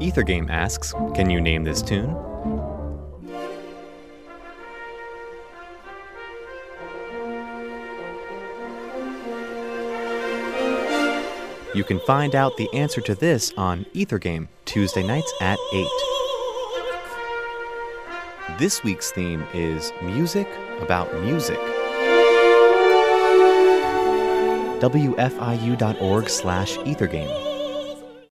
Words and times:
Ethergame 0.00 0.50
asks, 0.50 0.92
Can 1.14 1.30
you 1.30 1.40
name 1.40 1.62
this 1.64 1.80
tune? 1.80 2.16
You 11.74 11.82
can 11.82 11.98
find 12.00 12.34
out 12.34 12.56
the 12.56 12.72
answer 12.72 13.00
to 13.02 13.14
this 13.14 13.52
on 13.56 13.84
Ethergame, 13.94 14.48
Tuesday 14.64 15.04
nights 15.04 15.32
at 15.40 15.58
8. 15.72 15.86
This 18.58 18.82
week's 18.84 19.10
theme 19.10 19.44
is 19.52 19.92
Music 20.02 20.48
About 20.80 21.12
Music. 21.20 21.58
wfiu.org 24.80 26.28
slash 26.28 26.76
ethergame 26.78 27.43